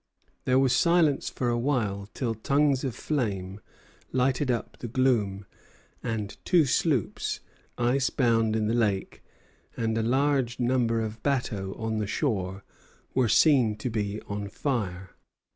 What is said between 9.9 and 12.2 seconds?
a large number of bateaux on the